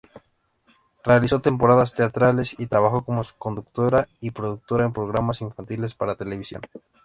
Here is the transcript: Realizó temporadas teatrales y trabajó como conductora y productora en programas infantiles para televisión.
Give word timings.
Realizó 1.03 1.41
temporadas 1.41 1.93
teatrales 1.93 2.55
y 2.59 2.65
trabajó 2.65 3.05
como 3.05 3.21
conductora 3.37 4.07
y 4.19 4.31
productora 4.31 4.85
en 4.85 4.93
programas 4.93 5.41
infantiles 5.41 5.93
para 5.93 6.15
televisión. 6.15 6.63